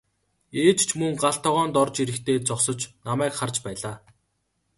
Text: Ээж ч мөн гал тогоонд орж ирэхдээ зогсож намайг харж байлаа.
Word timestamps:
Ээж 0.65 0.79
ч 0.87 0.89
мөн 0.99 1.13
гал 1.21 1.37
тогоонд 1.45 1.75
орж 1.81 1.95
ирэхдээ 2.03 2.37
зогсож 2.47 2.79
намайг 3.07 3.33
харж 3.37 3.55
байлаа. 3.65 3.95